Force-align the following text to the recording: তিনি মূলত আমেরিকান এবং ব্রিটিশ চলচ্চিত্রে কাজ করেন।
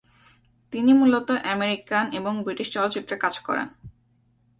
তিনি 0.73 0.91
মূলত 0.93 1.29
আমেরিকান 1.51 2.05
এবং 2.13 2.33
ব্রিটিশ 2.43 2.67
চলচ্চিত্রে 2.73 3.15
কাজ 3.17 3.35
করেন। 3.39 3.67